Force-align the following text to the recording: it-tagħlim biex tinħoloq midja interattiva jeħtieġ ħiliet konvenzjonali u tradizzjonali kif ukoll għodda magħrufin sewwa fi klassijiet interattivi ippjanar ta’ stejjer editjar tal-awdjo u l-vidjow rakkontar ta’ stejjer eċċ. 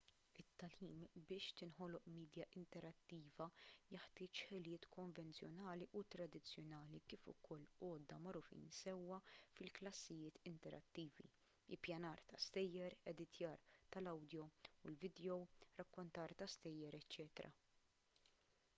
it-tagħlim 0.41 1.01
biex 1.31 1.55
tinħoloq 1.57 2.05
midja 2.13 2.45
interattiva 2.59 3.45
jeħtieġ 3.95 4.39
ħiliet 4.51 4.87
konvenzjonali 4.95 5.87
u 5.99 6.01
tradizzjonali 6.15 7.01
kif 7.11 7.27
ukoll 7.33 7.67
għodda 7.89 8.17
magħrufin 8.27 8.65
sewwa 8.79 9.19
fi 9.59 9.69
klassijiet 9.81 10.41
interattivi 10.53 11.29
ippjanar 11.79 12.25
ta’ 12.33 12.41
stejjer 12.49 12.97
editjar 13.15 13.61
tal-awdjo 13.97 14.47
u 14.73 14.95
l-vidjow 14.95 15.37
rakkontar 15.83 16.35
ta’ 16.41 16.51
stejjer 16.57 16.99
eċċ. 17.03 17.51